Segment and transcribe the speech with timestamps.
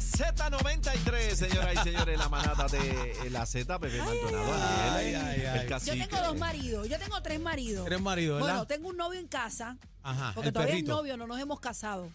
[0.00, 4.52] Z93, señoras y señores, la manada de la Z, Bebé Maldonado,
[4.94, 5.60] ay, ay, ay.
[5.60, 7.84] el Yo tengo dos maridos, yo tengo tres maridos.
[7.86, 8.52] Tres maridos, ¿verdad?
[8.54, 10.92] Bueno, tengo un novio en casa, Ajá, porque el todavía perrito.
[10.92, 12.08] es novio, no nos hemos casado.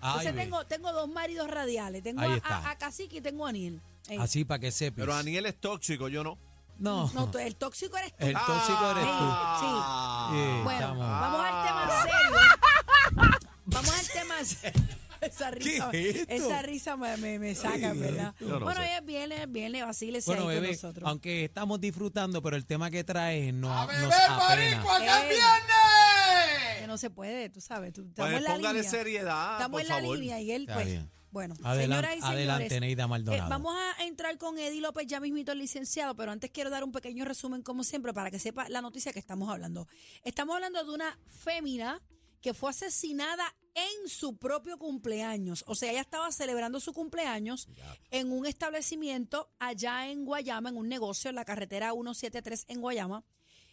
[0.00, 0.42] Ay, Entonces ve.
[0.44, 2.56] tengo, tengo dos maridos radiales, tengo Ahí a, está.
[2.58, 3.80] a- a Cacique y tengo a Aniel.
[4.08, 4.18] Ey.
[4.18, 4.96] Así para que sepas.
[5.00, 6.38] Pero Aniel es tóxico, yo no.
[6.78, 7.10] No.
[7.12, 8.24] No, tú- el tóxico eres tú.
[8.26, 9.10] El tóxico eres tú.
[9.12, 10.28] Ah.
[10.32, 13.40] Sí, Bueno, estamos- vamos al tema serio.
[13.66, 14.82] Vamos al tema serio.
[15.30, 16.32] Esa risa, ¿Qué es esto?
[16.32, 18.34] esa risa me, me, me saca, ¿verdad?
[18.40, 18.96] No bueno, sé.
[18.96, 19.82] es viernes, es viernes,
[20.26, 21.08] Bueno, ahí con bebé, nosotros.
[21.08, 24.38] aunque estamos disfrutando, pero el tema que traes no, nos beber apena.
[24.82, 26.86] boricua, que viernes!
[26.88, 27.92] No se puede, tú sabes.
[27.92, 28.90] tú- estamos Pues en la póngale línea.
[28.90, 30.18] seriedad, Estamos por en la favor.
[30.18, 31.10] línea y él, Está pues, bien.
[31.30, 33.44] bueno, Adelan- señoras y señores, adelante, Neida Maldonado.
[33.46, 36.82] eh, vamos a entrar con Eddie López ya mismito el licenciado, pero antes quiero dar
[36.82, 39.86] un pequeño resumen, como siempre, para que sepa la noticia que estamos hablando.
[40.24, 42.00] Estamos hablando de una fémina
[42.40, 45.64] que fue asesinada en su propio cumpleaños.
[45.66, 47.68] O sea, ella estaba celebrando su cumpleaños
[48.10, 53.24] en un establecimiento allá en Guayama, en un negocio en la carretera 173 en Guayama.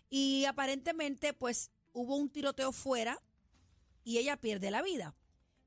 [0.10, 3.22] Y aparentemente, pues, hubo un tiroteo fuera
[4.04, 5.16] y ella pierde la vida.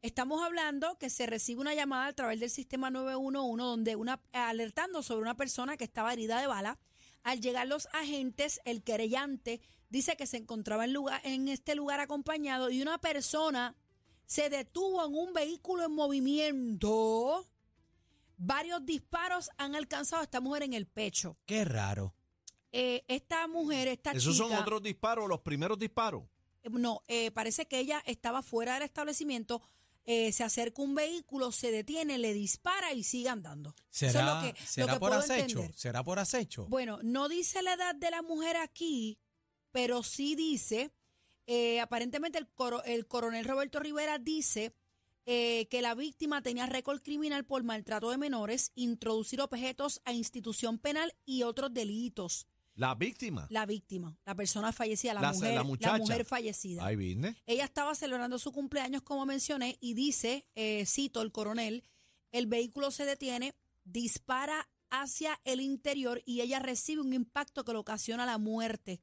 [0.03, 5.03] Estamos hablando que se recibe una llamada a través del sistema 911 donde una alertando
[5.03, 6.79] sobre una persona que estaba herida de bala.
[7.23, 12.01] Al llegar los agentes, el querellante dice que se encontraba en, lugar, en este lugar
[12.01, 13.77] acompañado y una persona
[14.31, 17.45] se detuvo en un vehículo en movimiento.
[18.37, 21.37] Varios disparos han alcanzado a esta mujer en el pecho.
[21.47, 22.15] Qué raro.
[22.71, 24.49] Eh, esta mujer, esta ¿Esos chica...
[24.49, 26.23] son otros disparos, los primeros disparos?
[26.63, 29.61] Eh, No, eh, parece que ella estaba fuera del establecimiento,
[30.05, 33.75] eh, se acerca un vehículo, se detiene, le dispara y sigue andando.
[33.93, 35.59] Eso es ¿Será, lo que, será por acecho?
[35.59, 35.75] entender.
[35.75, 36.67] ¿Será por acecho?
[36.69, 39.19] Bueno, no dice la edad de la mujer aquí,
[39.73, 40.93] pero sí dice,
[41.53, 44.73] eh, aparentemente el, coro- el coronel Roberto Rivera dice
[45.27, 50.79] eh, que la víctima tenía récord criminal por maltrato de menores, introducir objetos a institución
[50.79, 52.47] penal y otros delitos.
[52.77, 53.47] La víctima.
[53.51, 56.87] La víctima, la persona fallecida, la, La- mujer, la mujer fallecida.
[56.87, 57.37] Ahí vine.
[57.47, 61.85] Ella estaba celebrando su cumpleaños, como mencioné, y dice, eh, cito el coronel,
[62.33, 67.79] el vehículo se detiene, dispara hacia el interior y ella recibe un impacto que le
[67.79, 69.01] ocasiona la muerte.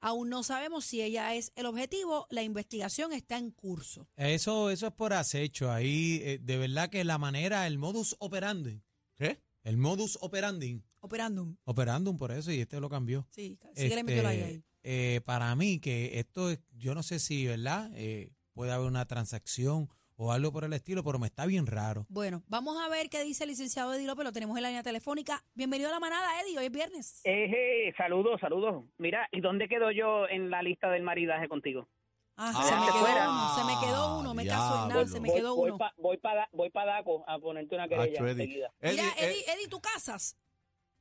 [0.00, 4.08] Aún no sabemos si ella es el objetivo, la investigación está en curso.
[4.16, 5.72] Eso, eso es por acecho.
[5.72, 8.80] Ahí, eh, de verdad que la manera, el modus operandi,
[9.16, 9.40] ¿Qué?
[9.64, 11.56] el modus operandi, Operandum.
[11.64, 13.26] operandum por eso, y este lo cambió.
[13.30, 14.64] Sí, síguele metiendo ahí, ahí.
[14.82, 17.90] eh, para mí que esto es, yo no sé si, ¿verdad?
[17.94, 19.88] Eh, puede haber una transacción
[20.20, 22.04] o algo por el estilo, pero me está bien raro.
[22.08, 24.82] Bueno, vamos a ver qué dice el licenciado Eddie López, lo tenemos en la línea
[24.82, 25.44] telefónica.
[25.54, 27.20] Bienvenido a la manada, Eddie, hoy es viernes.
[27.22, 28.84] Eh, saludos, saludos.
[28.98, 31.88] Mira, ¿y dónde quedo yo en la lista del maridaje contigo?
[32.36, 33.30] Ah, Ah, se me quedó fuera.
[33.30, 35.78] uno, se me quedó uno, me caso en nada, se me voy, quedó voy uno.
[35.78, 38.44] pa- voy para voy pa Daco a ponerte una querella Acho, Eddie.
[38.44, 38.72] enseguida.
[38.80, 40.36] Mira, Eddie, eh, Eddie, Eddie, ¿tú casas?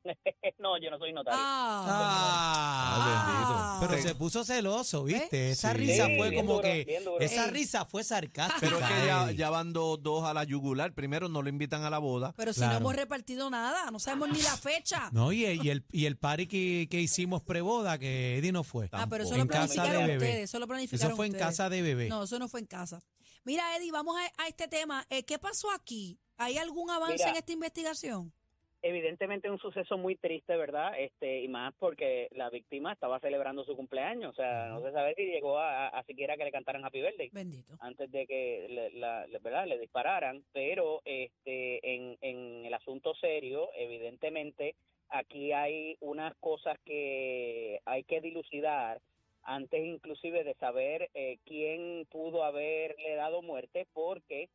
[0.60, 1.40] no, yo no soy notario.
[1.42, 4.10] Ah, Ah, pero bendito.
[4.10, 5.50] se puso celoso, ¿viste?
[5.50, 5.52] ¿Eh?
[5.52, 5.78] Esa Sí.
[5.78, 8.60] risa fue como duro, que, esa risa fue sarcástica.
[8.60, 8.86] Pero es
[9.30, 10.94] que ya, van dos, dos a la yugular.
[10.94, 12.34] Primero no lo invitan a la boda.
[12.38, 15.10] Pero si no hemos repartido nada, no sabemos ni la fecha.
[15.12, 18.90] No, y, y el, y el party que, que hicimos preboda, que Eddie no fue.
[18.92, 20.18] ah, pero eso lo En casa de planificaron bebé.
[20.18, 21.48] ustedes, eso lo planificaron Eso fue en ustedes.
[21.48, 22.10] casa de bebé.
[22.10, 23.02] No, eso no fue en casa.
[23.44, 25.06] Mira, Eddie, vamos a, a este tema.
[25.10, 26.20] Eh, ¿Qué pasó aquí?
[26.38, 27.30] ¿Hay algún avance Mira.
[27.32, 28.34] en esta investigación?
[28.82, 30.94] Evidentemente un suceso muy triste, ¿verdad?
[31.00, 35.16] Este y más porque la víctima estaba celebrando su cumpleaños, o sea, no se sabe
[35.16, 37.30] si llegó a, a, siquiera que le cantaran Happy Birthday.
[37.34, 37.76] Bendito.
[37.80, 39.66] antes de que le, la- ¿verdad?
[39.68, 44.76] le dispararan, pero este en, en el asunto serio, evidentemente,
[45.10, 49.00] aquí hay unas cosas que hay que dilucidar
[49.44, 54.50] antes inclusive de saber eh, quién pudo haberle dado muerte, porque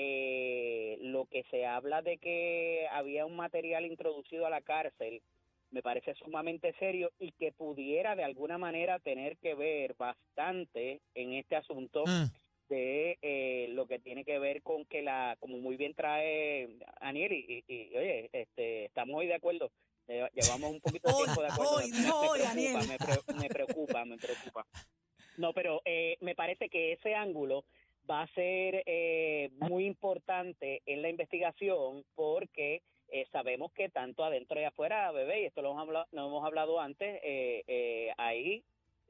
[0.00, 5.22] eh, lo que se habla de que había un material introducido a la cárcel
[5.72, 11.32] me parece sumamente serio y que pudiera de alguna manera tener que ver bastante en
[11.34, 12.28] este asunto Ah,
[12.68, 16.68] de eh, lo que tiene que ver con que la, como muy bien trae
[17.00, 19.70] Aniel, y, y- y, oye, este, estamos hoy de acuerdo,
[20.06, 21.76] eh, llevamos un poquito de tiempo de acuerdo.
[21.76, 24.66] hoy, me, dijo me preocupa, me, pre- me preocupa, me preocupa.
[25.38, 27.64] No, pero eh, me parece que ese ángulo
[28.08, 34.60] va a ser eh, muy importante en la investigación porque eh, sabemos que tanto adentro
[34.60, 38.62] y afuera, bebé, y esto lo hemos hablado, lo hemos hablado antes, eh, eh, hay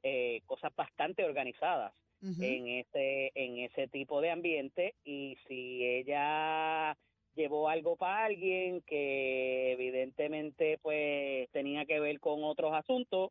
[0.02, 4.94] eh, cosas bastante organizadas en ese en ese tipo de ambiente.
[5.04, 6.96] Y si ella
[7.36, 13.30] llevó algo para alguien que evidentemente pues tenía que ver con otros asuntos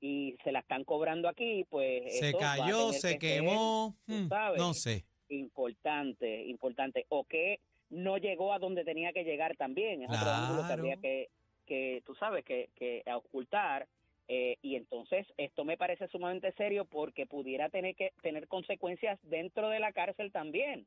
[0.00, 3.94] y se la están cobrando aquí pues Se cayó, se que quemó.
[4.06, 4.58] tú mm, sabes.
[4.60, 5.04] No sé.
[5.28, 7.60] importante importante o que
[7.90, 10.80] no llegó a donde tenía que llegar también es otro ángulo que Claro.
[10.82, 11.28] habría que
[11.66, 13.88] que tú sabes que, que ocultar
[14.28, 19.68] eh, y entonces esto me parece sumamente serio porque pudiera tener que tener consecuencias dentro
[19.68, 20.84] de la cárcel también,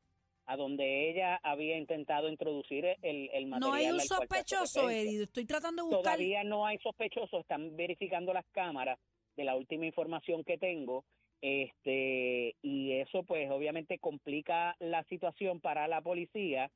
[0.49, 3.59] a donde ella había intentado introducir el, el material.
[3.59, 4.89] No hay un sospechoso.
[4.89, 5.23] Eddie.
[5.23, 6.15] Estoy tratando de buscar.
[6.15, 8.97] Todavía no hay sospechosos, están verificando las cámaras
[9.37, 11.05] de la última información que tengo.
[11.39, 16.71] Este, y eso pues obviamente complica la situación para la policía,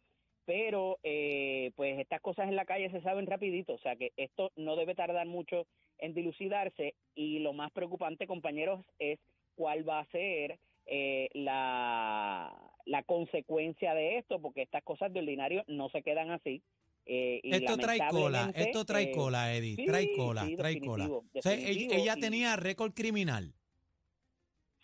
[0.46, 4.52] pero eh, pues estas cosas en la calle se saben rapidito, o sea que esto
[4.56, 5.66] no debe tardar mucho
[5.98, 9.20] en dilucidarse y lo más preocupante compañeros es
[9.56, 12.54] cuál va a ser eh, la,
[12.86, 16.62] la consecuencia de esto, porque estas cosas de ordinario no se quedan así.
[17.06, 19.76] eh, y Esto trae cola, esto trae eh, cola, Eddie.
[19.76, 21.04] sí, trae cola, sí, trae cola.
[21.06, 23.54] definitivo, O sea, ella, y- tenía récord criminal.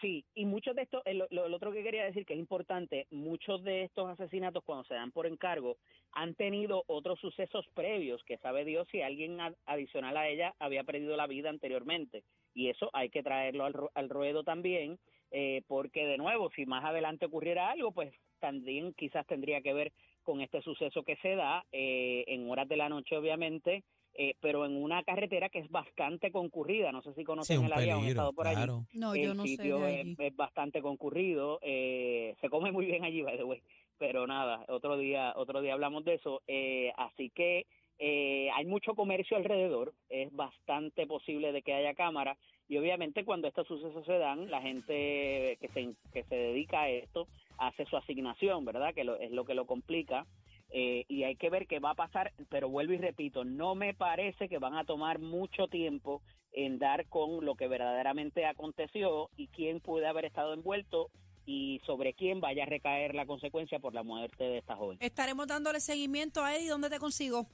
[0.01, 3.05] Sí, y muchos de estos, el- lo, lo otro que quería decir que es importante,
[3.11, 5.75] muchos de estos asesinatos cuando se dan por encargo
[6.13, 10.85] han tenido otros sucesos previos, que sabe Dios si alguien ad- adicional a ella había
[10.85, 12.23] perdido la vida anteriormente.
[12.53, 14.99] Y eso hay que traerlo al, al ruedo también,
[15.31, 19.91] eh, porque de nuevo, si más adelante ocurriera algo, pues también quizás tendría que ver
[20.23, 23.83] con este suceso que se da eh, en horas de la noche, obviamente,
[24.13, 26.91] eh, pero en una carretera que es bastante concurrida.
[26.91, 28.85] No sé si Sí, conocen un el área han estado por allí claro.
[28.93, 30.15] No, yo no sé de es, allí.
[30.17, 33.61] es bastante concurrido, eh, se come muy bien allí, by the way,
[33.97, 37.65] pero nada, otro día, otro día hablamos de eso, eh, así que
[37.99, 42.37] eh, hay mucho comercio alrededor, es bastante posible de que haya cámara
[42.67, 46.89] y obviamente cuando estos sucesos se dan, la gente que se, que se dedica a
[46.89, 48.93] esto hace su asignación, ¿verdad?
[48.93, 50.25] Que lo, es lo que lo complica.
[50.71, 53.93] eh, y hay que ver qué va a pasar, pero vuelvo y repito, no me
[53.93, 56.21] parece que van a tomar mucho tiempo
[56.51, 61.09] en dar con lo que verdaderamente aconteció y quién puede haber estado envuelto
[61.45, 64.99] y sobre quién vaya a recaer la consecuencia por la muerte de esta joven.
[65.01, 66.69] Estaremos dándole seguimiento a Eddie.
[66.69, 67.47] ¿Dónde te consigo?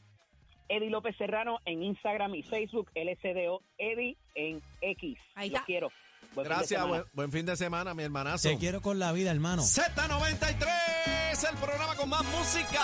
[0.69, 5.17] Eddie López Serrano en Instagram y Facebook, LSDO Eddie en X.
[5.35, 5.91] Ahí Los quiero.
[6.33, 8.49] Buen Gracias, buen, buen fin de semana, mi hermanazo.
[8.49, 9.61] Te quiero con la vida, hermano.
[9.61, 12.83] Z93, el programa con más música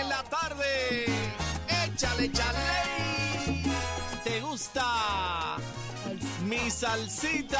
[0.00, 1.06] en la tarde.
[1.86, 2.58] Échale, échale.
[4.22, 5.56] ¿Te gusta
[6.44, 7.58] mi salsita?